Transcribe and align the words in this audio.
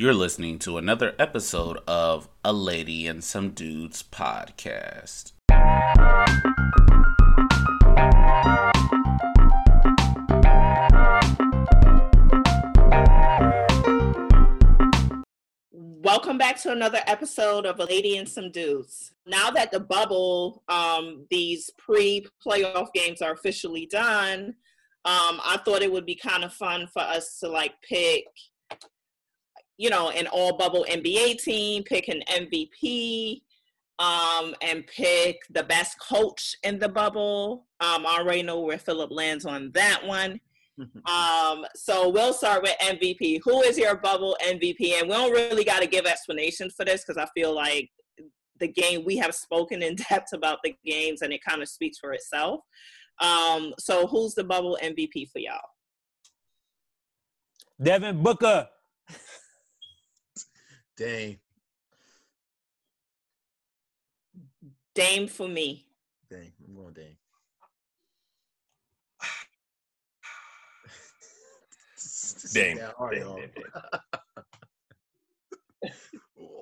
You're 0.00 0.14
listening 0.14 0.58
to 0.60 0.78
another 0.78 1.14
episode 1.18 1.76
of 1.86 2.26
A 2.42 2.54
Lady 2.54 3.06
and 3.06 3.22
Some 3.22 3.50
Dudes 3.50 4.02
podcast. 4.02 5.32
Welcome 15.70 16.38
back 16.38 16.58
to 16.62 16.72
another 16.72 17.00
episode 17.06 17.66
of 17.66 17.78
A 17.78 17.84
Lady 17.84 18.16
and 18.16 18.26
Some 18.26 18.50
Dudes. 18.50 19.12
Now 19.26 19.50
that 19.50 19.70
the 19.70 19.80
bubble, 19.80 20.62
um, 20.70 21.26
these 21.28 21.68
pre 21.76 22.26
playoff 22.42 22.94
games 22.94 23.20
are 23.20 23.34
officially 23.34 23.84
done, 23.84 24.54
um, 25.04 25.40
I 25.44 25.60
thought 25.62 25.82
it 25.82 25.92
would 25.92 26.06
be 26.06 26.14
kind 26.14 26.42
of 26.42 26.54
fun 26.54 26.86
for 26.90 27.02
us 27.02 27.38
to 27.40 27.48
like 27.48 27.74
pick, 27.86 28.24
you 29.80 29.88
know, 29.88 30.10
an 30.10 30.26
all 30.26 30.58
bubble 30.58 30.84
NBA 30.90 31.42
team, 31.42 31.82
pick 31.82 32.08
an 32.08 32.22
MVP, 32.30 33.40
um, 33.98 34.54
and 34.60 34.86
pick 34.86 35.38
the 35.48 35.62
best 35.62 35.98
coach 35.98 36.54
in 36.64 36.78
the 36.78 36.88
bubble. 36.88 37.66
Um, 37.80 38.04
I 38.04 38.18
already 38.18 38.42
know 38.42 38.60
where 38.60 38.76
Philip 38.76 39.10
lands 39.10 39.46
on 39.46 39.70
that 39.72 40.06
one. 40.06 40.38
Um, 41.04 41.66
so 41.74 42.08
we'll 42.08 42.32
start 42.32 42.62
with 42.62 42.74
MVP. 42.80 43.40
Who 43.44 43.60
is 43.60 43.76
your 43.76 43.96
bubble 43.96 44.34
MVP? 44.42 44.94
And 44.98 45.10
we 45.10 45.14
don't 45.14 45.30
really 45.30 45.62
got 45.62 45.80
to 45.80 45.86
give 45.86 46.06
explanations 46.06 46.72
for 46.74 46.86
this 46.86 47.04
because 47.04 47.18
I 47.18 47.26
feel 47.38 47.54
like 47.54 47.90
the 48.60 48.68
game 48.68 49.04
we 49.04 49.18
have 49.18 49.34
spoken 49.34 49.82
in 49.82 49.94
depth 50.08 50.32
about 50.32 50.60
the 50.64 50.74
games 50.82 51.20
and 51.20 51.34
it 51.34 51.44
kind 51.44 51.60
of 51.60 51.68
speaks 51.68 51.98
for 51.98 52.14
itself. 52.14 52.60
Um, 53.20 53.74
so 53.78 54.06
who's 54.06 54.34
the 54.34 54.44
bubble 54.44 54.78
MVP 54.82 55.28
for 55.30 55.40
y'all? 55.40 55.60
Devin 57.82 58.22
Booker. 58.22 58.66
Dang. 61.00 61.38
Dame 64.94 65.28
for 65.28 65.48
me. 65.48 65.86
Dang. 66.30 66.52
I'm 66.68 66.74
going 66.74 66.92
Dame. 66.92 67.16
Dame. 72.52 72.76
Yeah, 72.76 72.90
hard, 72.98 73.14
Dame, 73.14 73.22
y'all. 73.22 73.36
Dame, 73.36 73.50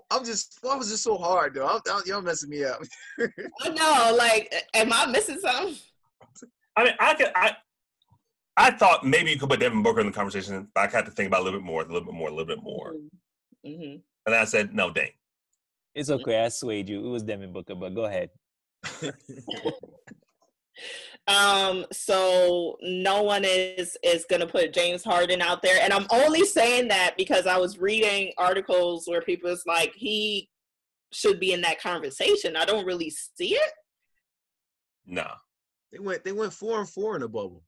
I'm 0.12 0.24
just. 0.24 0.58
Why 0.62 0.76
was 0.76 0.92
it 0.92 0.98
so 0.98 1.16
hard 1.16 1.54
though? 1.54 1.66
I'm, 1.66 1.80
I'm, 1.90 2.02
y'all 2.06 2.22
messing 2.22 2.50
me 2.50 2.62
up. 2.62 2.80
I 3.62 3.68
know, 3.70 4.16
like, 4.16 4.54
am 4.72 4.92
I 4.92 5.06
missing 5.06 5.40
something? 5.40 5.74
I 6.76 6.84
mean, 6.84 6.94
I 7.00 7.14
could. 7.14 7.32
I 7.34 7.56
I 8.56 8.70
thought 8.70 9.04
maybe 9.04 9.32
you 9.32 9.38
could 9.38 9.50
put 9.50 9.58
Devin 9.58 9.82
Booker 9.82 9.98
in 10.00 10.06
the 10.06 10.12
conversation, 10.12 10.68
but 10.74 10.88
I 10.88 10.96
had 10.96 11.06
to 11.06 11.10
think 11.10 11.26
about 11.26 11.38
it 11.38 11.40
a 11.40 11.44
little 11.44 11.58
bit 11.58 11.66
more, 11.66 11.82
a 11.82 11.86
little 11.86 12.04
bit 12.04 12.14
more, 12.14 12.28
a 12.28 12.32
little 12.32 12.46
bit 12.46 12.62
more. 12.62 12.94
hmm 13.64 13.96
And 14.28 14.36
I 14.36 14.44
said, 14.44 14.74
no, 14.74 14.90
Dame. 14.90 15.08
It's 15.94 16.10
okay. 16.10 16.44
I 16.44 16.50
swayed 16.50 16.90
you. 16.90 17.02
It 17.02 17.08
was 17.08 17.22
Devin 17.22 17.50
Booker, 17.50 17.74
but 17.74 17.94
go 17.94 18.04
ahead. 18.04 18.28
Um, 21.26 21.84
so 21.92 22.78
no 22.80 23.22
one 23.22 23.44
is 23.44 23.98
is 24.02 24.24
gonna 24.30 24.46
put 24.46 24.72
James 24.72 25.04
Harden 25.04 25.42
out 25.42 25.60
there, 25.60 25.78
and 25.82 25.92
I'm 25.92 26.06
only 26.10 26.46
saying 26.46 26.88
that 26.88 27.16
because 27.18 27.46
I 27.46 27.58
was 27.58 27.78
reading 27.78 28.32
articles 28.38 29.06
where 29.06 29.20
people 29.20 29.50
was 29.50 29.62
like 29.66 29.92
he 29.94 30.48
should 31.12 31.38
be 31.38 31.52
in 31.52 31.60
that 31.62 31.82
conversation. 31.82 32.56
I 32.56 32.64
don't 32.64 32.86
really 32.86 33.10
see 33.10 33.56
it. 33.56 33.72
Nah. 35.04 35.34
they 35.92 35.98
went. 35.98 36.24
They 36.24 36.32
went 36.32 36.54
four 36.54 36.78
and 36.78 36.88
four 36.88 37.14
in 37.14 37.20
the 37.20 37.28
bubble. 37.28 37.62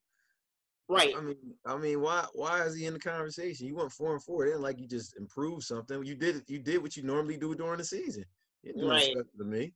Right. 0.91 1.14
I 1.16 1.20
mean, 1.20 1.36
I 1.64 1.77
mean, 1.77 2.00
why? 2.00 2.27
Why 2.34 2.64
is 2.64 2.74
he 2.74 2.86
in 2.86 2.94
the 2.94 2.98
conversation? 2.98 3.69
You 3.69 3.77
went 3.77 3.92
four 3.92 4.12
and 4.12 4.22
four. 4.24 4.44
It 4.44 4.50
ain't 4.50 4.60
like 4.60 4.80
you 4.80 4.88
just 4.88 5.16
improved 5.16 5.62
something. 5.62 6.05
You 6.05 6.16
did. 6.16 6.42
You 6.48 6.58
did 6.58 6.82
what 6.82 6.97
you 6.97 7.05
normally 7.05 7.36
do 7.36 7.55
during 7.55 7.78
the 7.78 7.84
season. 7.84 8.24
You 8.64 8.72
didn't 8.72 8.82
do 8.82 8.88
Right. 8.88 9.14
to 9.38 9.44
me. 9.44 9.72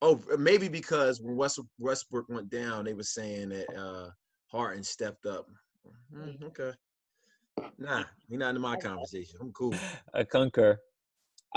Oh, 0.00 0.18
maybe 0.38 0.68
because 0.68 1.20
when 1.20 1.36
West, 1.36 1.60
Westbrook 1.78 2.30
went 2.30 2.48
down, 2.48 2.86
they 2.86 2.94
were 2.94 3.02
saying 3.02 3.50
that 3.50 3.66
uh 3.76 4.08
Harden 4.46 4.82
stepped 4.82 5.26
up. 5.26 5.46
Hmm, 6.10 6.44
okay. 6.44 6.72
Nah, 7.76 8.04
he 8.26 8.38
not 8.38 8.54
in 8.54 8.62
my 8.62 8.76
conversation. 8.76 9.36
I'm 9.38 9.52
cool. 9.52 9.74
I 10.14 10.24
concur. 10.24 10.78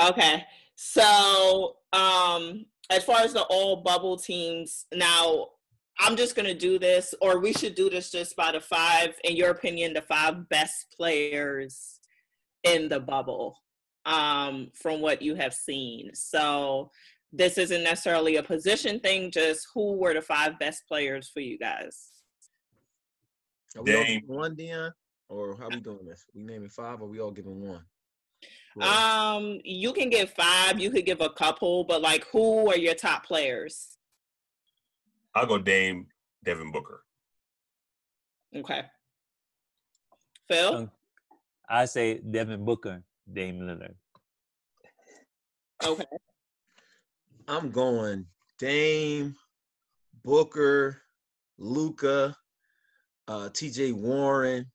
Okay. 0.01 0.43
So 0.75 1.77
um 1.93 2.65
as 2.89 3.05
far 3.05 3.21
as 3.21 3.31
the 3.31 3.43
all 3.43 3.77
bubble 3.77 4.17
teams, 4.17 4.85
now 4.93 5.47
I'm 5.99 6.15
just 6.15 6.35
gonna 6.35 6.53
do 6.53 6.79
this, 6.79 7.13
or 7.21 7.39
we 7.39 7.53
should 7.53 7.75
do 7.75 7.89
this 7.89 8.11
just 8.11 8.35
by 8.35 8.51
the 8.51 8.59
five, 8.59 9.15
in 9.23 9.35
your 9.35 9.51
opinion, 9.51 9.93
the 9.93 10.01
five 10.01 10.49
best 10.49 10.93
players 10.95 11.99
in 12.63 12.89
the 12.89 12.99
bubble, 12.99 13.57
um, 14.05 14.71
from 14.73 15.01
what 15.01 15.21
you 15.21 15.35
have 15.35 15.53
seen. 15.53 16.11
So 16.13 16.91
this 17.31 17.57
isn't 17.57 17.83
necessarily 17.83 18.35
a 18.35 18.43
position 18.43 18.99
thing, 18.99 19.31
just 19.31 19.67
who 19.73 19.93
were 19.93 20.13
the 20.13 20.21
five 20.21 20.59
best 20.59 20.83
players 20.87 21.29
for 21.29 21.39
you 21.39 21.57
guys? 21.57 22.09
Are 23.75 23.83
we 23.83 23.95
all 23.95 24.03
giving 24.03 24.27
one, 24.27 24.55
Dion? 24.55 24.93
Or 25.29 25.57
how 25.57 25.67
we 25.69 25.79
doing 25.79 26.05
this? 26.05 26.25
We 26.35 26.43
naming 26.43 26.69
five, 26.69 27.01
or 27.01 27.07
we 27.07 27.19
all 27.19 27.31
giving 27.31 27.59
one? 27.67 27.81
Cool. 28.73 28.83
Um, 28.83 29.59
you 29.63 29.93
can 29.93 30.09
give 30.09 30.31
five, 30.31 30.79
you 30.79 30.91
could 30.91 31.05
give 31.05 31.21
a 31.21 31.29
couple, 31.29 31.83
but 31.83 32.01
like 32.01 32.25
who 32.31 32.69
are 32.69 32.77
your 32.77 32.95
top 32.95 33.25
players? 33.25 33.97
I'll 35.35 35.45
go 35.45 35.57
Dame, 35.57 36.07
Devin 36.43 36.71
Booker. 36.71 37.03
Okay. 38.55 38.83
Phil? 40.47 40.75
Um, 40.75 40.91
I 41.67 41.85
say 41.85 42.19
Devin 42.19 42.65
Booker, 42.65 43.03
Dame 43.31 43.59
Lillard. 43.59 43.95
Okay. 45.83 46.05
I'm 47.47 47.71
going 47.71 48.25
Dame, 48.59 49.35
Booker, 50.23 51.01
Luka, 51.57 52.35
uh, 53.27 53.49
T.J. 53.49 53.93
Warren, 53.93 54.65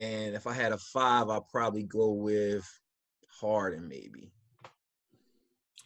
and 0.00 0.34
if 0.34 0.46
I 0.46 0.52
had 0.52 0.72
a 0.72 0.78
five, 0.78 1.28
I'd 1.28 1.48
probably 1.50 1.82
go 1.82 2.12
with 2.12 2.66
Harden, 3.40 3.88
maybe. 3.88 4.32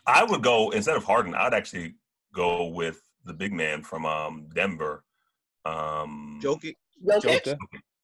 I 0.07 0.25
would 0.25 0.43
go 0.43 0.71
instead 0.71 0.97
of 0.97 1.05
Harden. 1.05 1.35
I'd 1.35 1.55
actually 1.55 1.95
go 2.35 2.67
with 2.67 3.01
the 3.25 3.35
big 3.35 3.53
man 3.53 3.83
from 3.83 4.07
um, 4.07 4.49
Denver. 4.55 5.05
Um, 5.65 6.41
Jokic. 6.43 6.77
Jokic? 7.07 7.45
Joker. 7.45 7.59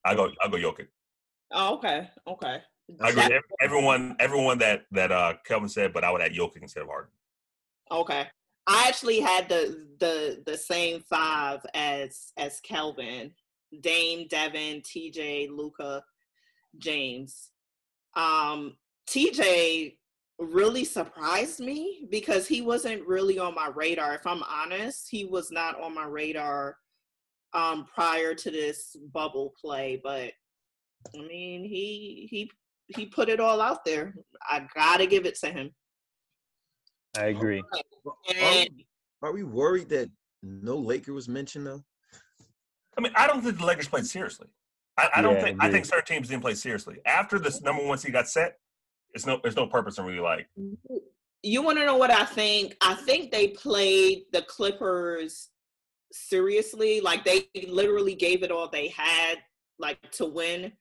I 0.05 0.15
go. 0.15 0.31
I 0.43 0.49
go 0.49 0.57
Jokic. 0.57 0.89
Oh, 1.53 1.75
okay. 1.77 2.09
Okay. 2.27 2.59
I 3.01 3.09
agree. 3.11 3.23
That- 3.23 3.43
Everyone, 3.61 4.17
everyone 4.19 4.59
that 4.59 4.85
that 4.93 5.13
uh, 5.13 5.35
Kelvin 5.45 5.69
said, 5.69 5.93
but 5.93 6.05
I 6.05 6.11
would 6.11 6.23
add 6.23 6.33
Jokic 6.33 6.63
instead 6.63 6.83
of 6.83 6.89
Harden. 6.89 7.11
Okay. 7.91 8.27
I 8.67 8.87
actually 8.87 9.21
had 9.21 9.49
the 9.49 9.87
the 9.99 10.43
the 10.47 10.57
same 10.57 11.03
five 11.09 11.61
as 11.75 12.33
as 12.37 12.61
Kelvin. 12.61 13.33
Dame, 13.81 14.27
Devin, 14.29 14.81
TJ, 14.81 15.51
Luka, 15.51 16.03
James. 16.79 17.51
Um 18.15 18.77
TJ 19.09 19.98
really 20.39 20.85
surprised 20.85 21.61
me 21.61 22.07
because 22.11 22.47
he 22.47 22.61
wasn't 22.61 23.07
really 23.07 23.39
on 23.39 23.55
my 23.55 23.69
radar. 23.75 24.15
If 24.15 24.27
I'm 24.27 24.43
honest, 24.45 25.09
he 25.11 25.25
was 25.25 25.51
not 25.51 25.81
on 25.81 25.95
my 25.95 26.05
radar 26.07 26.77
um 27.55 27.87
prior 27.95 28.35
to 28.35 28.51
this 28.51 28.95
bubble 29.13 29.55
play, 29.61 30.01
but 30.03 30.33
I 31.17 31.23
mean, 31.23 31.65
he 31.65 32.29
he 32.31 32.51
he 32.89 33.07
put 33.07 33.29
it 33.29 33.41
all 33.41 33.61
out 33.61 33.85
there. 33.85 34.15
I 34.43 34.67
got 34.75 34.99
to 34.99 35.07
give 35.07 35.27
it 35.27 35.37
to 35.41 35.51
him. 35.51 35.71
I 37.17 37.27
agree. 37.27 37.63
Are 38.07 38.15
And 38.41 38.71
we, 38.77 38.87
are 39.23 39.33
we 39.33 39.43
worried 39.43 39.89
that 39.91 40.11
no 40.43 40.77
Laker 40.77 41.13
was 41.13 41.29
mentioned 41.29 41.67
though? 41.67 41.83
I 42.97 43.01
mean, 43.01 43.13
I 43.17 43.27
don't 43.27 43.43
think 43.43 43.59
the 43.59 43.65
Lakers 43.67 43.89
played 43.89 44.07
seriously. 44.07 44.49
I, 44.99 45.09
I 45.17 45.23
don't 45.23 45.35
Yeah, 45.35 45.43
think. 45.43 45.59
I 45.61 45.65
think 45.71 45.85
agreed. 45.85 45.87
certain 45.87 46.17
teams 46.17 46.29
didn't 46.29 46.43
play 46.43 46.55
seriously 46.55 46.99
after 47.07 47.39
this 47.39 47.61
number 47.63 47.85
one 47.85 47.99
seed 47.99 48.13
got 48.13 48.29
set. 48.29 48.59
It's 49.15 49.27
no. 49.27 49.41
There's 49.43 49.57
no 49.57 49.67
purpose 49.67 49.99
in 49.99 50.05
really 50.05 50.21
like. 50.21 50.49
you 51.43 51.63
want 51.63 51.79
to 51.79 51.87
know 51.87 51.97
what 51.97 52.11
I 52.11 52.25
think? 52.25 52.77
I 52.81 52.95
think 52.95 53.31
they 53.31 53.49
played 53.49 54.25
the 54.33 54.43
Clippers 54.43 55.49
seriously. 56.13 57.01
Like 57.01 57.25
they 57.25 57.49
literally 57.69 58.15
gave 58.15 58.43
it 58.43 58.51
all 58.51 58.69
they 58.69 58.89
had, 58.89 59.37
like 59.79 59.99
to 60.13 60.27
win 60.27 60.73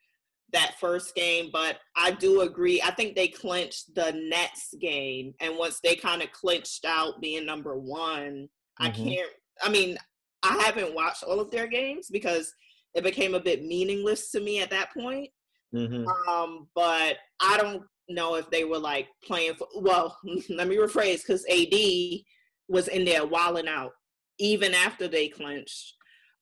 that 0.53 0.75
first 0.79 1.15
game. 1.15 1.50
But 1.51 1.77
I 1.95 2.12
do 2.12 2.41
agree. 2.41 2.81
I 2.81 2.91
think 2.91 3.15
they 3.15 3.27
clinched 3.27 3.95
the 3.95 4.12
Nets 4.13 4.74
game, 4.79 5.33
and 5.39 5.57
once 5.57 5.79
they 5.81 5.95
kind 5.95 6.21
of 6.21 6.31
clinched 6.31 6.85
out 6.85 7.21
being 7.21 7.45
number 7.45 7.77
one, 7.77 8.50
I 8.79 8.89
Mhm. 8.89 8.95
can't. 9.15 9.31
I 9.62 9.69
mean, 9.69 9.97
I 10.44 10.56
haven't 10.63 10.94
watched 10.94 11.24
all 11.24 11.39
of 11.39 11.50
their 11.51 11.68
games 11.68 12.09
because 12.09 12.53
it 12.94 13.03
became 13.03 13.35
a 13.35 13.39
bit 13.39 13.63
meaningless 13.63 14.31
to 14.31 14.39
me 14.39 14.62
at 14.62 14.69
that 14.69 14.94
point. 14.94 15.31
Mm-hmm. 15.74 16.07
Um, 16.29 16.69
but 16.75 17.18
I 17.41 17.57
don't 17.57 17.83
know 18.09 18.36
if 18.36 18.50
they 18.50 18.63
were 18.63 18.80
like 18.80 19.07
playing 19.24 19.56
for. 19.56 19.68
Well, 19.75 20.18
let 20.50 20.68
me 20.68 20.77
rephrase 20.77 21.21
because 21.25 21.45
AD 21.50 22.21
was 22.68 22.88
in 22.88 23.06
there 23.06 23.25
walling 23.25 23.68
out 23.68 23.92
even 24.39 24.74
after 24.74 25.07
they 25.07 25.30
clinched. 25.30 25.94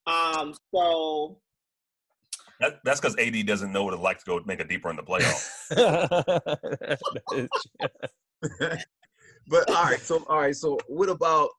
Um, 0.07 0.53
so 0.73 1.39
That, 2.59 2.79
that's 2.83 3.00
because 3.00 3.15
AD 3.17 3.45
doesn't 3.47 3.71
know 3.71 3.83
what 3.83 3.94
it's 3.94 4.03
like 4.03 4.19
to 4.19 4.25
go 4.25 4.41
make 4.45 4.59
a 4.59 4.65
deeper 4.65 4.89
in 4.89 4.97
the 4.97 5.03
playoffs. 5.03 5.50
but 9.47 9.69
all 9.69 9.83
right, 9.83 10.00
so 10.00 10.23
all 10.29 10.39
right, 10.39 10.56
so 10.56 10.77
what 10.88 11.09
about? 11.09 11.50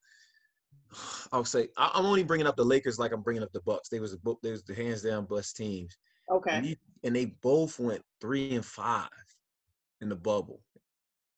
I'll 1.33 1.45
say 1.45 1.69
I- 1.77 1.91
I'm 1.95 2.07
only 2.07 2.23
bringing 2.23 2.47
up 2.47 2.57
the 2.57 2.65
Lakers 2.65 2.99
like 2.99 3.13
I'm 3.13 3.23
bringing 3.23 3.43
up 3.43 3.53
the 3.53 3.61
Bucks. 3.63 3.89
They 3.89 4.01
was 4.01 4.13
a 4.13 4.19
bo- 4.19 4.39
they 4.43 4.51
was 4.53 4.63
the 4.63 4.75
hands 4.75 5.03
down 5.03 5.27
best 5.27 5.57
teams, 5.57 5.97
Okay. 6.31 6.51
and, 6.53 6.67
you- 6.67 6.77
and 7.05 7.15
they 7.15 7.27
both 7.43 7.79
went 7.79 8.03
three 8.21 8.55
and 8.55 8.65
five 8.65 9.09
in 10.01 10.09
the 10.09 10.17
bubble. 10.17 10.61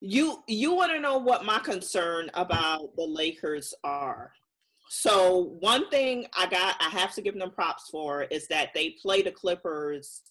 You 0.00 0.42
you 0.46 0.74
want 0.74 0.92
to 0.92 1.00
know 1.00 1.18
what 1.18 1.44
my 1.44 1.58
concern 1.58 2.30
about 2.34 2.94
the 2.96 3.04
Lakers 3.04 3.74
are. 3.82 4.32
So 4.90 5.56
one 5.60 5.90
thing 5.90 6.26
I 6.36 6.46
got 6.46 6.76
I 6.80 6.88
have 6.90 7.14
to 7.14 7.22
give 7.22 7.38
them 7.38 7.50
props 7.50 7.88
for 7.90 8.22
is 8.22 8.46
that 8.48 8.70
they 8.74 8.94
play 9.02 9.22
the 9.22 9.32
Clippers 9.32 10.22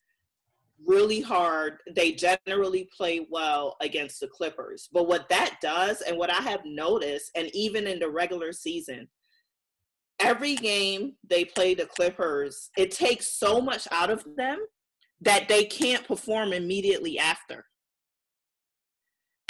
really 0.86 1.22
hard. 1.22 1.80
They 1.96 2.14
generally 2.14 2.90
play 2.96 3.28
well 3.30 3.76
against 3.82 4.20
the 4.20 4.28
Clippers. 4.28 4.88
But 4.92 5.08
what 5.08 5.28
that 5.30 5.58
does 5.62 6.02
and 6.02 6.18
what 6.18 6.30
I 6.30 6.42
have 6.42 6.62
noticed 6.66 7.32
and 7.36 7.50
even 7.54 7.88
in 7.88 8.00
the 8.00 8.10
regular 8.10 8.54
season 8.54 9.08
every 10.20 10.56
game 10.56 11.14
they 11.28 11.46
play 11.46 11.74
the 11.74 11.86
Clippers, 11.86 12.70
it 12.78 12.92
takes 12.92 13.34
so 13.34 13.62
much 13.62 13.88
out 13.92 14.10
of 14.10 14.26
them 14.36 14.60
that 15.22 15.48
they 15.48 15.66
can't 15.66 16.08
perform 16.08 16.54
immediately 16.54 17.20
after 17.20 17.66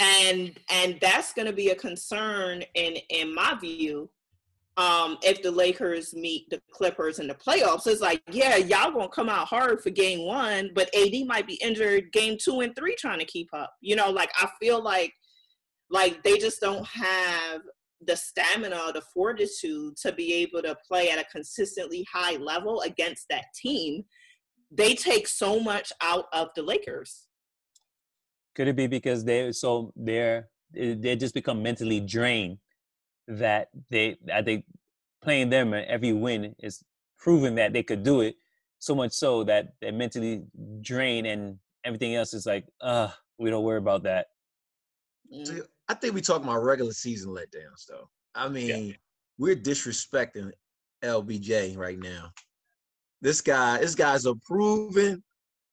and 0.00 0.58
and 0.70 0.98
that's 1.00 1.32
going 1.32 1.46
to 1.46 1.52
be 1.52 1.70
a 1.70 1.74
concern 1.74 2.62
in 2.74 2.96
in 3.10 3.34
my 3.34 3.56
view 3.60 4.08
um 4.76 5.18
if 5.22 5.42
the 5.42 5.50
lakers 5.50 6.14
meet 6.14 6.48
the 6.50 6.60
clippers 6.70 7.18
in 7.18 7.26
the 7.26 7.34
playoffs. 7.34 7.86
It's 7.86 8.00
like 8.00 8.22
yeah 8.30 8.56
y'all 8.56 8.92
gonna 8.92 9.08
come 9.08 9.28
out 9.28 9.48
hard 9.48 9.82
for 9.82 9.90
game 9.90 10.24
one 10.24 10.70
but 10.74 10.94
ad 10.94 11.12
might 11.26 11.46
be 11.46 11.54
injured 11.54 12.12
game 12.12 12.36
two 12.40 12.60
and 12.60 12.74
three 12.76 12.94
trying 12.94 13.18
to 13.18 13.24
keep 13.24 13.48
up. 13.52 13.72
You 13.80 13.96
know 13.96 14.10
like 14.10 14.30
i 14.36 14.48
feel 14.60 14.82
like 14.82 15.12
like 15.90 16.22
they 16.22 16.38
just 16.38 16.60
don't 16.60 16.86
have 16.86 17.62
the 18.06 18.14
stamina 18.14 18.92
the 18.94 19.02
fortitude 19.12 19.96
to 19.96 20.12
be 20.12 20.32
able 20.34 20.62
to 20.62 20.76
play 20.86 21.10
at 21.10 21.18
a 21.18 21.24
consistently 21.24 22.06
high 22.12 22.36
level 22.36 22.80
against 22.82 23.26
that 23.30 23.46
team. 23.60 24.04
They 24.70 24.94
take 24.94 25.26
so 25.26 25.58
much 25.58 25.92
out 26.02 26.26
of 26.32 26.48
the 26.54 26.62
lakers 26.62 27.27
Could 28.58 28.66
it 28.66 28.74
be 28.74 28.88
because 28.88 29.24
they 29.24 29.52
so 29.52 29.92
they're 29.94 30.48
they 30.72 31.14
just 31.14 31.32
become 31.32 31.62
mentally 31.62 32.00
drained 32.00 32.58
that 33.28 33.68
they 33.88 34.16
I 34.34 34.42
think 34.42 34.64
playing 35.22 35.50
them 35.50 35.72
and 35.74 35.86
every 35.86 36.12
win 36.12 36.56
is 36.58 36.82
proving 37.16 37.54
that 37.54 37.72
they 37.72 37.84
could 37.84 38.02
do 38.02 38.20
it 38.20 38.34
so 38.80 38.96
much 38.96 39.12
so 39.12 39.44
that 39.44 39.74
they're 39.80 39.92
mentally 39.92 40.42
drained 40.80 41.28
and 41.28 41.60
everything 41.84 42.16
else 42.16 42.34
is 42.34 42.46
like 42.46 42.66
uh 42.80 43.10
we 43.38 43.48
don't 43.48 43.62
worry 43.62 43.78
about 43.78 44.02
that. 44.02 44.26
Mm. 45.32 45.46
See, 45.46 45.60
I 45.86 45.94
think 45.94 46.14
we 46.14 46.20
talking 46.20 46.48
about 46.48 46.64
regular 46.64 46.90
season 46.90 47.30
letdowns 47.30 47.86
though. 47.88 48.10
I 48.34 48.48
mean, 48.48 48.96
we're 49.38 49.54
disrespecting 49.54 50.50
LBJ 51.04 51.76
right 51.76 51.98
now. 51.98 52.32
This 53.20 53.40
guy, 53.40 53.78
this 53.78 53.94
guy's 53.94 54.26
a 54.26 54.34
proven, 54.34 55.22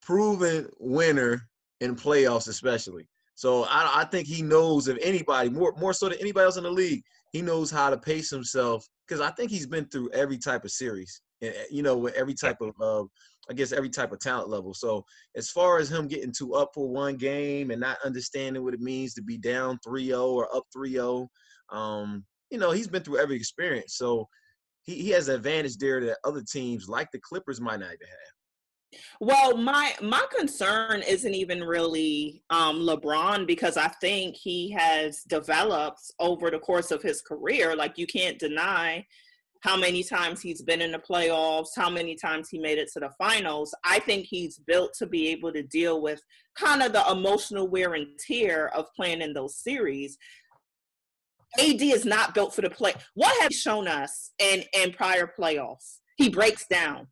proven 0.04 0.70
winner 0.78 1.50
in 1.82 1.96
playoffs, 1.96 2.48
especially. 2.48 3.08
So 3.36 3.66
I, 3.66 4.02
I 4.02 4.06
think 4.06 4.28
he 4.28 4.42
knows 4.42 4.88
if 4.88 4.98
anybody, 5.02 5.50
more 5.50 5.74
more 5.78 5.94
so 5.94 6.10
than 6.10 6.20
anybody 6.20 6.46
else 6.46 6.58
in 6.58 6.64
the 6.64 6.72
league, 6.72 7.04
he 7.32 7.42
knows 7.42 7.70
how 7.70 7.90
to 7.90 7.98
pace 7.98 8.30
himself 8.30 8.88
because 9.08 9.22
I 9.22 9.30
think 9.32 9.52
he's 9.52 9.68
been 9.68 9.86
through 9.86 10.10
every 10.12 10.38
type 10.38 10.64
of 10.64 10.72
series, 10.72 11.22
eh, 11.42 11.52
eh, 11.54 11.64
you 11.70 11.84
know, 11.84 11.98
with 11.98 12.16
every 12.16 12.34
type 12.34 12.58
of, 12.62 12.74
uh, 12.82 13.04
I 13.50 13.54
guess 13.54 13.72
every 13.72 13.90
type 13.90 14.12
of 14.12 14.20
talent 14.20 14.50
level. 14.50 14.74
So 14.74 15.06
as 15.36 15.52
far 15.52 15.78
as 15.78 15.92
him 15.92 16.08
getting 16.08 16.32
too 16.32 16.56
up 16.56 16.72
for 16.74 16.88
one 16.88 17.18
game 17.18 17.72
and 17.72 17.82
not 17.82 17.98
understanding 18.04 18.64
what 18.64 18.74
it 18.74 18.80
means 18.80 19.14
to 19.16 19.22
be 19.22 19.38
down 19.38 19.80
3-0 19.86 20.28
or 20.28 20.56
up 20.56 20.64
3-0, 20.76 21.28
um, 21.72 22.24
you 22.50 22.58
know, 22.58 22.72
he's 22.72 22.88
been 22.88 23.04
through 23.04 23.20
every 23.20 23.36
experience. 23.36 23.98
So 23.98 24.28
he, 24.84 24.96
he 24.96 25.10
has 25.10 25.28
an 25.28 25.36
advantage 25.36 25.78
there 25.78 26.04
that 26.06 26.18
other 26.24 26.42
teams 26.42 26.88
like 26.88 27.12
the 27.12 27.20
Clippers 27.20 27.60
might 27.62 27.80
not 27.80 27.88
even 27.94 28.08
have. 28.08 28.35
Well, 29.20 29.58
my 29.58 29.94
my 30.02 30.26
concern 30.36 31.02
isn't 31.02 31.34
even 31.34 31.64
really 31.64 32.44
um, 32.50 32.80
LeBron 32.80 33.48
because 33.48 33.78
I 33.78 33.88
think 33.88 34.36
he 34.36 34.72
has 34.72 35.24
developed 35.24 36.12
over 36.20 36.50
the 36.50 36.60
course 36.60 36.92
of 36.92 37.02
his 37.02 37.22
career. 37.22 37.76
Like 37.76 37.98
you 37.98 38.08
can't 38.08 38.40
deny 38.40 39.06
how 39.62 39.76
many 39.76 40.04
times 40.04 40.42
he's 40.42 40.62
been 40.62 40.82
in 40.82 40.92
the 40.92 41.00
playoffs, 41.00 41.70
how 41.76 41.90
many 41.90 42.16
times 42.16 42.50
he 42.50 42.60
made 42.60 42.78
it 42.78 42.92
to 42.94 43.00
the 43.00 43.10
finals. 43.18 43.74
I 43.84 43.98
think 44.00 44.28
he's 44.28 44.60
built 44.60 44.94
to 45.00 45.08
be 45.08 45.30
able 45.30 45.52
to 45.54 45.64
deal 45.64 46.02
with 46.02 46.22
kind 46.56 46.84
of 46.84 46.94
the 46.94 47.04
emotional 47.10 47.68
wear 47.68 47.96
and 47.96 48.08
tear 48.20 48.68
of 48.76 48.86
playing 48.96 49.22
in 49.22 49.34
those 49.34 49.58
series. 49.58 50.18
AD 51.58 51.82
is 51.82 52.06
not 52.06 52.36
built 52.36 52.54
for 52.54 52.62
the 52.62 52.70
play. 52.70 52.94
What 53.16 53.34
you 53.42 53.58
shown 53.58 53.88
us 53.88 54.32
in 54.38 54.64
in 54.74 54.92
prior 54.94 55.32
playoffs? 55.38 56.00
He 56.18 56.30
breaks 56.30 56.68
down 56.68 57.08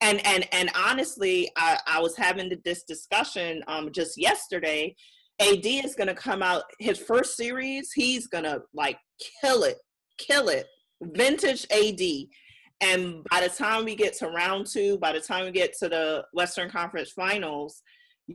and 0.00 0.24
and 0.26 0.46
and 0.52 0.70
honestly 0.74 1.50
i, 1.56 1.78
I 1.86 2.00
was 2.00 2.16
having 2.16 2.50
this 2.64 2.84
discussion 2.84 3.62
um 3.68 3.90
just 3.92 4.18
yesterday. 4.18 4.94
Ad 5.40 5.64
is 5.64 5.94
going 5.94 6.08
to 6.08 6.14
come 6.14 6.42
out 6.42 6.64
his 6.78 6.98
first 6.98 7.34
series 7.36 7.92
he's 7.92 8.26
going 8.26 8.44
to 8.44 8.60
like 8.74 8.98
kill 9.40 9.62
it 9.62 9.78
kill 10.18 10.48
it. 10.48 10.66
Vintage 11.02 11.66
ad 11.70 12.00
and 12.82 13.24
by 13.30 13.40
the 13.40 13.48
time 13.48 13.84
we 13.86 13.94
get 13.94 14.12
to 14.18 14.28
round 14.28 14.66
two 14.66 14.98
by 14.98 15.12
the 15.12 15.20
time 15.20 15.46
we 15.46 15.50
get 15.50 15.76
to 15.78 15.88
the 15.88 16.24
western 16.34 16.68
conference 16.68 17.10
finals 17.12 17.82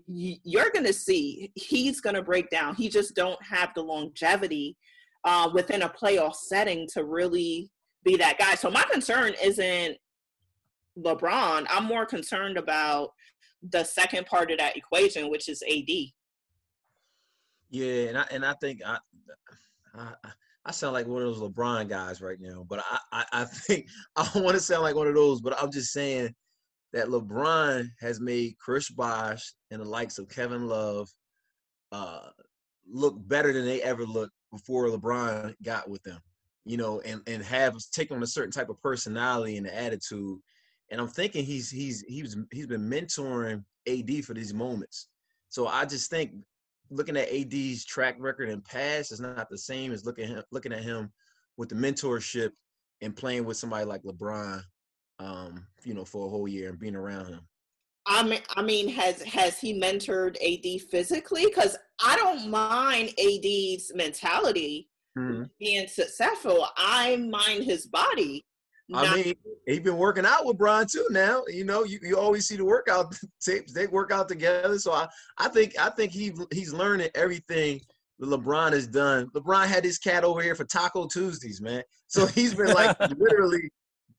you're 0.07 0.69
going 0.71 0.85
to 0.85 0.93
see 0.93 1.51
he's 1.55 2.01
going 2.01 2.15
to 2.15 2.23
break 2.23 2.49
down. 2.49 2.75
He 2.75 2.89
just 2.89 3.15
don't 3.15 3.41
have 3.43 3.69
the 3.75 3.81
longevity 3.81 4.77
uh, 5.23 5.49
within 5.53 5.83
a 5.83 5.89
playoff 5.89 6.35
setting 6.35 6.87
to 6.93 7.03
really 7.03 7.69
be 8.03 8.15
that 8.17 8.37
guy. 8.37 8.55
So 8.55 8.69
my 8.69 8.83
concern 8.91 9.33
isn't 9.41 9.97
LeBron, 10.97 11.65
I'm 11.69 11.85
more 11.85 12.05
concerned 12.05 12.57
about 12.57 13.09
the 13.61 13.83
second 13.83 14.25
part 14.25 14.51
of 14.51 14.57
that 14.59 14.77
equation, 14.77 15.29
which 15.29 15.49
is 15.49 15.63
AD. 15.63 15.89
Yeah, 17.69 18.09
and 18.09 18.17
I 18.17 18.25
and 18.31 18.45
I 18.45 18.53
think 18.53 18.81
I 18.85 18.97
I, 19.93 20.13
I 20.65 20.71
sound 20.71 20.93
like 20.93 21.07
one 21.07 21.21
of 21.21 21.27
those 21.27 21.41
LeBron 21.41 21.89
guys 21.89 22.21
right 22.21 22.39
now, 22.39 22.65
but 22.69 22.83
I 22.89 22.99
I, 23.11 23.25
I 23.33 23.45
think 23.45 23.87
I 24.15 24.29
don't 24.33 24.43
want 24.43 24.55
to 24.55 24.61
sound 24.63 24.83
like 24.83 24.95
one 24.95 25.07
of 25.07 25.15
those, 25.15 25.41
but 25.41 25.61
I'm 25.61 25.71
just 25.71 25.91
saying 25.91 26.33
that 26.93 27.07
LeBron 27.07 27.89
has 27.99 28.21
made 28.21 28.57
Chris 28.57 28.89
Bosh 28.89 29.53
and 29.69 29.81
the 29.81 29.85
likes 29.85 30.17
of 30.17 30.29
Kevin 30.29 30.67
Love 30.67 31.09
uh, 31.91 32.29
look 32.89 33.15
better 33.27 33.51
than 33.51 33.65
they 33.65 33.81
ever 33.81 34.05
looked 34.05 34.33
before 34.51 34.87
LeBron 34.87 35.53
got 35.63 35.89
with 35.89 36.01
them. 36.03 36.19
You 36.65 36.77
know, 36.77 36.99
and 37.01 37.21
and 37.27 37.43
have 37.43 37.75
taken 37.91 38.17
on 38.17 38.23
a 38.23 38.27
certain 38.27 38.51
type 38.51 38.69
of 38.69 38.81
personality 38.81 39.57
and 39.57 39.67
attitude. 39.67 40.39
And 40.91 41.01
I'm 41.01 41.07
thinking 41.07 41.45
he's 41.45 41.69
he's 41.69 42.03
he's 42.07 42.37
he's 42.51 42.67
been 42.67 42.89
mentoring 42.89 43.63
AD 43.87 44.23
for 44.25 44.33
these 44.33 44.53
moments. 44.53 45.07
So 45.49 45.67
I 45.67 45.85
just 45.85 46.09
think 46.09 46.31
looking 46.89 47.17
at 47.17 47.31
AD's 47.31 47.85
track 47.85 48.15
record 48.19 48.49
and 48.49 48.63
past 48.63 49.11
is 49.11 49.19
not 49.19 49.49
the 49.49 49.57
same 49.57 49.91
as 49.91 50.05
looking 50.05 50.25
at 50.25 50.29
him, 50.31 50.43
looking 50.51 50.73
at 50.73 50.83
him 50.83 51.11
with 51.57 51.69
the 51.69 51.75
mentorship 51.75 52.51
and 53.01 53.15
playing 53.15 53.45
with 53.45 53.57
somebody 53.57 53.85
like 53.85 54.03
LeBron, 54.03 54.61
um, 55.19 55.65
you 55.83 55.93
know, 55.93 56.05
for 56.05 56.27
a 56.27 56.29
whole 56.29 56.47
year 56.47 56.69
and 56.69 56.79
being 56.79 56.95
around 56.95 57.27
him. 57.27 57.41
I 58.07 58.23
mean, 58.23 58.41
I 58.55 58.61
mean, 58.61 58.87
has 58.89 59.21
has 59.23 59.57
he 59.57 59.79
mentored 59.79 60.37
AD 60.37 60.81
physically? 60.89 61.45
Because 61.45 61.75
I 62.03 62.15
don't 62.15 62.49
mind 62.49 63.13
AD's 63.19 63.91
mentality 63.95 64.89
being 65.59 65.87
successful. 65.87 66.67
I 66.77 67.15
mind 67.15 67.63
his 67.63 67.87
body. 67.87 68.45
I 68.93 69.15
mean, 69.15 69.33
he's 69.65 69.79
been 69.79 69.97
working 69.97 70.25
out 70.25 70.45
with 70.45 70.57
Brian 70.57 70.87
too. 70.87 71.07
Now, 71.09 71.43
you 71.47 71.63
know, 71.63 71.83
you, 71.83 71.99
you 72.03 72.17
always 72.17 72.47
see 72.47 72.55
the 72.55 72.65
workout 72.65 73.15
tapes. 73.41 73.73
They 73.73 73.87
work 73.87 74.11
out 74.11 74.29
together. 74.29 74.77
So 74.77 74.91
I, 74.93 75.07
I 75.37 75.47
think 75.49 75.73
I 75.79 75.89
think 75.89 76.11
he 76.11 76.33
he's 76.51 76.73
learning 76.73 77.09
everything 77.15 77.81
that 78.19 78.29
LeBron 78.29 78.73
has 78.73 78.87
done. 78.87 79.27
LeBron 79.35 79.65
had 79.67 79.83
his 79.83 79.97
cat 79.97 80.23
over 80.23 80.41
here 80.41 80.55
for 80.55 80.65
Taco 80.65 81.07
Tuesdays, 81.07 81.61
man. 81.61 81.83
So 82.07 82.25
he's 82.27 82.53
been 82.53 82.73
like 82.73 82.97
literally 83.17 83.69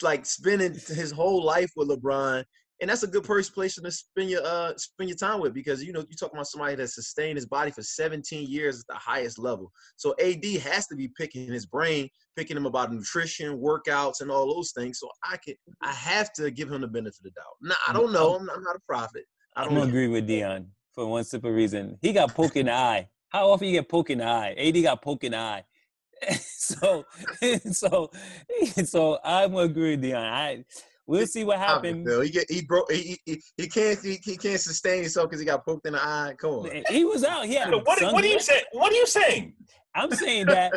like 0.03 0.27
spending 0.27 0.73
his 0.73 1.13
whole 1.13 1.45
life 1.45 1.71
with 1.77 1.89
LeBron. 1.89 2.45
And 2.81 2.91
that's 2.91 3.03
a 3.03 3.07
good 3.07 3.25
person 3.25 3.55
place 3.55 3.77
to 3.77 3.91
spend 3.91 4.29
your 4.29 4.43
uh 4.45 4.73
spend 4.77 5.09
your 5.09 5.17
time 5.17 5.41
with 5.41 5.55
because 5.55 5.83
you 5.83 5.93
know 5.93 6.01
you're 6.01 6.17
talking 6.19 6.37
about 6.37 6.47
somebody 6.47 6.75
that 6.75 6.89
sustained 6.89 7.37
his 7.37 7.47
body 7.47 7.71
for 7.71 7.83
17 7.83 8.49
years 8.49 8.81
at 8.81 8.87
the 8.89 8.99
highest 8.99 9.39
level. 9.39 9.73
So 9.97 10.15
AD 10.21 10.45
has 10.45 10.87
to 10.89 10.97
be 10.97 11.09
picking 11.17 11.51
his 11.51 11.65
brain, 11.65 12.09
picking 12.37 12.57
him 12.57 12.67
about 12.67 12.93
nutrition, 12.93 13.59
workouts, 13.59 14.21
and 14.21 14.31
all 14.31 14.55
those 14.55 14.73
things. 14.73 14.99
So 15.01 15.09
I 15.25 15.39
can 15.39 15.55
I 15.83 15.93
have 15.93 16.33
to 16.35 16.51
give 16.51 16.71
him 16.71 16.83
the 16.83 16.89
benefit 16.89 17.19
of 17.21 17.25
the 17.25 17.31
doubt. 17.31 17.57
Now 17.63 17.77
I 17.89 17.93
don't 17.93 18.13
know. 18.13 18.35
I'm 18.35 18.47
not, 18.47 18.57
I'm 18.57 18.63
not 18.63 18.77
a 18.77 18.81
prophet. 18.87 19.25
I 19.57 19.65
don't 19.65 19.89
agree 19.89 20.09
with 20.09 20.27
Dion 20.27 20.69
for 20.95 21.07
one 21.07 21.25
simple 21.25 21.51
reason. 21.51 21.99
He 22.03 22.13
got 22.13 22.35
poke 22.35 22.57
in 22.57 22.67
the 22.67 22.73
eye. 22.73 23.09
How 23.31 23.51
often 23.51 23.69
you 23.69 23.75
get 23.75 23.89
poke 23.89 24.11
in 24.11 24.19
the 24.19 24.25
eye? 24.25 24.55
AD 24.59 24.83
got 24.83 25.03
poke 25.03 25.25
in 25.25 25.33
the 25.33 25.39
eye. 25.39 25.65
so 26.35 27.05
so 27.73 28.11
so 28.85 29.19
I'm 29.25 29.55
agree 29.57 29.93
with 29.93 30.03
Dion. 30.03 30.23
I 30.23 30.65
We'll 31.07 31.27
see 31.27 31.45
what 31.45 31.59
happens. 31.59 32.09
He 32.25 32.31
get 32.31 32.51
he 32.51 32.63
broke. 32.63 32.91
He, 32.91 33.19
he, 33.25 33.41
he 33.57 33.69
can't 33.69 33.99
he, 34.03 34.19
he 34.25 34.37
can't 34.37 34.61
sustain 34.61 35.03
himself 35.03 35.29
because 35.29 35.41
he 35.41 35.47
got 35.47 35.65
poked 35.65 35.87
in 35.87 35.93
the 35.93 36.03
eye. 36.03 36.35
Come 36.37 36.51
on. 36.51 36.83
He 36.91 37.05
was 37.05 37.23
out. 37.23 37.47
He 37.47 37.55
had 37.55 37.71
what, 37.71 37.85
what 37.85 38.25
are 38.25 38.27
you 38.27 38.41
saying? 38.41 38.65
What 38.73 38.93
are 38.93 38.97
you 38.97 39.07
saying? 39.07 39.55
I'm 39.95 40.11
saying 40.11 40.47
that 40.47 40.73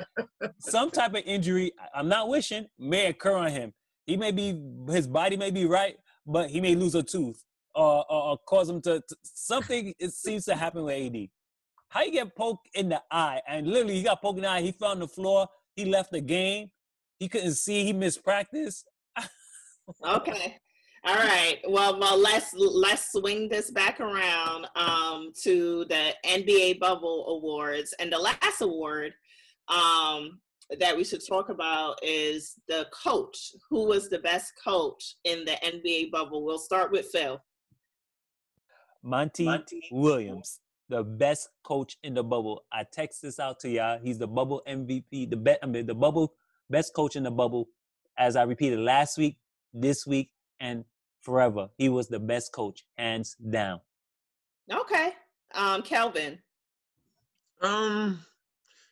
some 0.59 0.91
type 0.91 1.13
of 1.13 1.23
injury, 1.25 1.73
I'm 1.93 2.07
not 2.07 2.29
wishing, 2.29 2.67
may 2.77 3.07
occur 3.07 3.35
on 3.35 3.51
him. 3.51 3.73
He 4.05 4.17
may 4.17 4.31
be 4.31 4.61
his 4.87 5.07
body 5.07 5.35
may 5.35 5.51
be 5.51 5.65
right, 5.65 5.97
but 6.25 6.49
he 6.49 6.61
may 6.61 6.75
lose 6.75 6.95
a 6.95 7.03
tooth 7.03 7.43
or, 7.75 8.05
or, 8.09 8.23
or 8.31 8.37
cause 8.47 8.69
him 8.69 8.81
to, 8.83 9.01
to 9.07 9.15
something. 9.23 9.93
It 9.99 10.13
seems 10.13 10.45
to 10.45 10.55
happen 10.55 10.83
with 10.83 10.95
AD. 10.95 11.27
How 11.89 12.03
you 12.03 12.11
get 12.11 12.35
poked 12.35 12.69
in 12.75 12.89
the 12.89 13.01
eye 13.09 13.41
and 13.47 13.67
literally 13.67 13.95
he 13.95 14.03
got 14.03 14.21
poked 14.21 14.37
in 14.37 14.43
the 14.43 14.49
eye. 14.49 14.61
He 14.61 14.71
fell 14.71 14.89
on 14.91 14.99
the 14.99 15.07
floor. 15.07 15.47
He 15.75 15.85
left 15.85 16.11
the 16.11 16.21
game. 16.21 16.69
He 17.19 17.27
couldn't 17.27 17.55
see. 17.55 17.83
He 17.83 17.93
missed 17.93 18.23
practice. 18.23 18.85
Okay. 20.05 20.57
All 21.05 21.15
right. 21.15 21.59
Well, 21.67 21.97
well, 21.99 22.17
let's 22.17 22.53
let's 22.53 23.11
swing 23.13 23.47
this 23.47 23.71
back 23.71 24.01
around 24.01 24.67
um, 24.75 25.31
to 25.43 25.85
the 25.85 26.13
NBA 26.25 26.79
Bubble 26.79 27.25
Awards, 27.37 27.93
and 27.99 28.11
the 28.11 28.17
last 28.17 28.61
award 28.61 29.13
um, 29.69 30.39
that 30.79 30.95
we 30.95 31.03
should 31.03 31.25
talk 31.25 31.49
about 31.49 31.99
is 32.03 32.55
the 32.67 32.87
coach. 32.91 33.51
Who 33.69 33.85
was 33.85 34.09
the 34.09 34.19
best 34.19 34.51
coach 34.61 35.15
in 35.23 35.45
the 35.45 35.57
NBA 35.63 36.11
bubble? 36.11 36.43
We'll 36.43 36.59
start 36.59 36.91
with 36.91 37.07
Phil. 37.11 37.41
Monty, 39.01 39.45
Monty 39.45 39.87
Williams, 39.91 40.59
the 40.89 41.03
best 41.03 41.47
coach 41.63 41.97
in 42.03 42.13
the 42.13 42.23
bubble. 42.23 42.65
I 42.73 42.83
text 42.83 43.21
this 43.21 43.39
out 43.39 43.61
to 43.61 43.69
y'all. 43.69 43.99
He's 44.03 44.17
the 44.17 44.27
bubble 44.27 44.61
MVP, 44.67 45.29
the 45.29 45.37
be- 45.37 45.55
I 45.63 45.65
mean, 45.65 45.85
the 45.85 45.95
bubble 45.95 46.33
best 46.69 46.93
coach 46.93 47.15
in 47.15 47.23
the 47.23 47.31
bubble. 47.31 47.69
As 48.17 48.35
I 48.35 48.43
repeated 48.43 48.79
last 48.79 49.17
week, 49.17 49.37
this 49.73 50.05
week, 50.05 50.31
and 50.59 50.85
forever. 51.21 51.69
He 51.77 51.89
was 51.89 52.07
the 52.07 52.19
best 52.19 52.51
coach, 52.51 52.83
hands 52.97 53.35
down. 53.35 53.81
Okay. 54.71 55.13
Um, 55.53 55.81
Kelvin. 55.81 56.39
Um, 57.61 58.19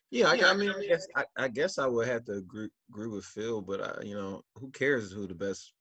yeah, 0.09 0.27
I, 0.27 0.51
I 0.51 0.53
mean, 0.53 0.71
I 0.71 0.85
guess 0.85 1.07
I, 1.15 1.23
I, 1.37 1.47
guess 1.47 1.77
I 1.77 1.85
would 1.85 2.07
have 2.07 2.25
to 2.25 2.33
agree 2.33 2.69
agree 2.89 3.07
with 3.07 3.25
Phil, 3.25 3.61
but 3.61 3.81
I, 3.81 4.03
you 4.03 4.15
know, 4.15 4.41
who 4.55 4.69
cares 4.71 5.11
who 5.11 5.27
the 5.27 5.35
best 5.35 5.73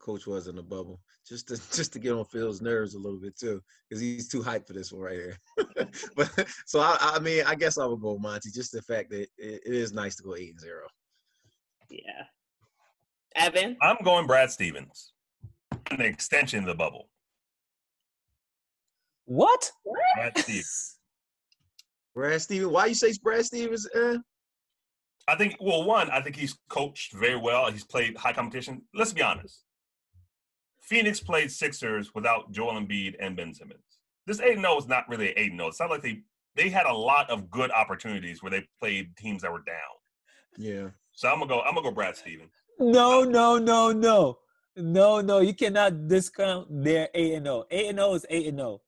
coach 0.00 0.26
was 0.26 0.48
in 0.48 0.56
the 0.56 0.62
bubble? 0.62 1.00
Just 1.26 1.48
to 1.48 1.56
just 1.76 1.92
to 1.92 1.98
get 1.98 2.12
on 2.12 2.24
Phil's 2.24 2.62
nerves 2.62 2.94
a 2.94 2.98
little 2.98 3.18
bit 3.18 3.38
too, 3.38 3.60
because 3.88 4.00
he's 4.00 4.28
too 4.28 4.42
hyped 4.42 4.66
for 4.66 4.72
this 4.72 4.92
one 4.92 5.02
right 5.02 5.14
here. 5.14 5.36
but 6.16 6.48
so 6.64 6.80
I, 6.80 6.96
I 7.00 7.18
mean, 7.18 7.44
I 7.46 7.54
guess 7.54 7.78
I 7.78 7.86
would 7.86 8.00
go 8.00 8.18
Monty. 8.18 8.50
Just 8.50 8.72
the 8.72 8.82
fact 8.82 9.10
that 9.10 9.22
it, 9.22 9.30
it 9.38 9.74
is 9.74 9.92
nice 9.92 10.16
to 10.16 10.22
go 10.22 10.36
eight 10.36 10.50
and 10.50 10.60
zero. 10.60 10.86
Yeah. 11.90 12.24
Evan. 13.36 13.76
I'm 13.82 13.98
going 14.02 14.26
Brad 14.26 14.50
Stevens 14.50 15.12
an 15.90 16.00
extension 16.00 16.60
of 16.60 16.66
the 16.66 16.74
bubble. 16.74 17.08
What? 19.24 19.70
Brad 20.16 20.38
Stevens. 20.38 20.98
Brad 22.14 22.42
Stevens. 22.42 22.72
Why 22.72 22.86
you 22.86 22.94
say 22.94 23.12
Brad 23.22 23.44
Stevens? 23.44 23.86
Uh? 23.94 24.18
I 25.28 25.36
think. 25.36 25.56
Well, 25.60 25.84
one, 25.84 26.10
I 26.10 26.20
think 26.20 26.36
he's 26.36 26.58
coached 26.68 27.12
very 27.14 27.36
well. 27.36 27.70
He's 27.70 27.84
played 27.84 28.16
high 28.16 28.32
competition. 28.32 28.82
Let's 28.94 29.12
be 29.12 29.22
honest. 29.22 29.62
Phoenix 30.80 31.18
played 31.18 31.50
Sixers 31.50 32.14
without 32.14 32.52
Joel 32.52 32.74
Embiid 32.74 33.16
and 33.18 33.36
Ben 33.36 33.52
Simmons. 33.52 33.80
This 34.26 34.40
eight 34.40 34.58
zero 34.58 34.78
is 34.78 34.86
not 34.86 35.08
really 35.08 35.30
eight 35.30 35.52
zero. 35.52 35.68
It's 35.68 35.80
not 35.80 35.90
like 35.90 36.02
they 36.02 36.22
they 36.54 36.68
had 36.68 36.86
a 36.86 36.92
lot 36.92 37.28
of 37.28 37.50
good 37.50 37.72
opportunities 37.72 38.42
where 38.42 38.50
they 38.50 38.66
played 38.78 39.16
teams 39.16 39.42
that 39.42 39.52
were 39.52 39.62
down. 39.66 39.76
Yeah. 40.56 40.88
So 41.12 41.28
I'm 41.28 41.40
gonna 41.40 41.48
go. 41.48 41.60
I'm 41.62 41.74
gonna 41.74 41.88
go 41.88 41.90
Brad 41.90 42.16
Stevens. 42.16 42.52
No, 42.78 43.22
no, 43.22 43.58
no, 43.58 43.92
no. 43.92 44.38
No, 44.76 45.22
no, 45.22 45.40
you 45.40 45.54
cannot 45.54 46.06
discount 46.06 46.66
their 46.84 47.08
A 47.14 47.34
and 47.34 47.48
O. 47.48 47.64
A 47.70 47.88
and 47.88 47.98
O 47.98 48.14
is 48.14 48.26
A 48.28 48.48
and 48.48 48.60
O. 48.60 48.82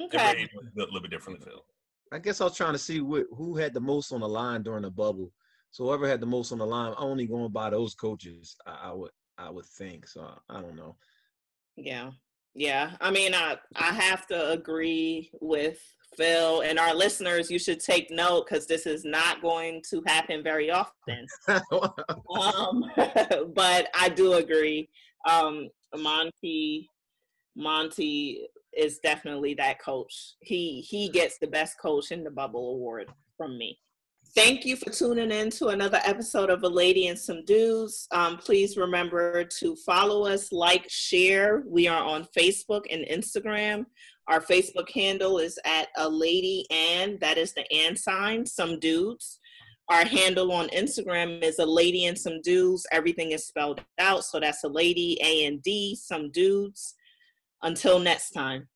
Okay. 0.00 0.48
A 0.54 0.80
little 0.80 1.00
bit 1.00 1.10
different, 1.10 1.44
Phil. 1.44 1.64
I 2.12 2.18
guess 2.18 2.40
I 2.40 2.44
was 2.44 2.56
trying 2.56 2.72
to 2.72 2.78
see 2.78 3.00
what, 3.00 3.26
who 3.36 3.56
had 3.56 3.74
the 3.74 3.80
most 3.80 4.12
on 4.12 4.20
the 4.20 4.28
line 4.28 4.62
during 4.62 4.82
the 4.82 4.90
bubble. 4.90 5.32
So 5.70 5.84
whoever 5.84 6.08
had 6.08 6.20
the 6.20 6.26
most 6.26 6.52
on 6.52 6.58
the 6.58 6.66
line, 6.66 6.94
only 6.96 7.26
going 7.26 7.52
by 7.52 7.70
those 7.70 7.94
coaches, 7.94 8.56
I, 8.66 8.88
I 8.88 8.92
would 8.92 9.10
I 9.36 9.50
would 9.50 9.66
think. 9.66 10.08
So 10.08 10.26
I 10.48 10.60
don't 10.62 10.76
know. 10.76 10.96
Yeah, 11.76 12.12
yeah. 12.54 12.92
I 13.00 13.10
mean, 13.10 13.34
I 13.34 13.58
I 13.76 13.92
have 13.92 14.26
to 14.28 14.50
agree 14.50 15.30
with 15.40 15.78
Phil 16.16 16.62
and 16.62 16.78
our 16.78 16.94
listeners, 16.94 17.50
you 17.50 17.58
should 17.58 17.80
take 17.80 18.10
note 18.10 18.46
because 18.48 18.66
this 18.66 18.86
is 18.86 19.04
not 19.04 19.40
going 19.42 19.82
to 19.90 20.02
happen 20.06 20.42
very 20.42 20.70
often. 20.70 21.26
um, 21.48 22.84
but 23.54 23.88
I 23.94 24.08
do 24.14 24.34
agree. 24.34 24.88
Um, 25.28 25.68
Monty, 25.94 26.88
Monty 27.56 28.48
is 28.76 28.98
definitely 28.98 29.54
that 29.54 29.80
coach. 29.80 30.34
He 30.40 30.80
he 30.80 31.08
gets 31.08 31.38
the 31.38 31.46
best 31.46 31.78
coach 31.80 32.12
in 32.12 32.24
the 32.24 32.30
bubble 32.30 32.72
award 32.74 33.08
from 33.36 33.58
me. 33.58 33.78
Thank 34.34 34.66
you 34.66 34.76
for 34.76 34.90
tuning 34.90 35.30
in 35.30 35.50
to 35.52 35.68
another 35.68 36.00
episode 36.04 36.50
of 36.50 36.62
A 36.62 36.68
Lady 36.68 37.08
and 37.08 37.18
Some 37.18 37.44
Dudes. 37.44 38.06
Um, 38.10 38.36
please 38.36 38.76
remember 38.76 39.44
to 39.44 39.74
follow 39.76 40.26
us, 40.26 40.52
like, 40.52 40.84
share. 40.88 41.62
We 41.66 41.88
are 41.88 42.02
on 42.02 42.28
Facebook 42.36 42.82
and 42.90 43.06
Instagram. 43.06 43.86
Our 44.28 44.40
Facebook 44.40 44.90
handle 44.90 45.38
is 45.38 45.58
at 45.64 45.88
A 45.96 46.06
Lady 46.08 46.66
and, 46.70 47.18
that 47.20 47.38
is 47.38 47.54
the 47.54 47.64
and 47.72 47.98
sign, 47.98 48.44
Some 48.44 48.78
Dudes. 48.78 49.40
Our 49.88 50.04
handle 50.04 50.52
on 50.52 50.68
Instagram 50.68 51.42
is 51.42 51.58
A 51.58 51.66
Lady 51.66 52.04
and 52.04 52.16
Some 52.16 52.42
Dudes. 52.42 52.86
Everything 52.92 53.32
is 53.32 53.46
spelled 53.46 53.80
out. 53.98 54.24
So 54.24 54.38
that's 54.38 54.62
A 54.62 54.68
Lady, 54.68 55.18
A 55.22 55.46
and 55.46 55.62
D, 55.62 55.96
Some 55.96 56.30
Dudes. 56.30 56.94
Until 57.62 57.98
next 57.98 58.32
time. 58.32 58.68